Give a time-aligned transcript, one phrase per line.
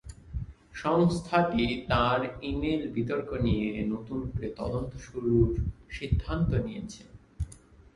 [0.73, 2.19] সংস্থাটি তাঁর
[2.41, 5.47] ই-মেইল বিতর্ক নিয়ে নতুন করে তদন্ত শুরুর
[5.89, 7.03] সিদ্ধান্ত নিয়েছে।